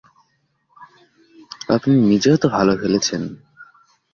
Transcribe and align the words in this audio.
আপনি 1.69 1.93
নিজেও 2.09 2.35
তো 2.37 2.47
ভালো 2.49 2.73
খেলেছেন… 2.81 3.21